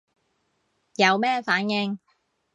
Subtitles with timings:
[0.95, 1.99] 有咩反應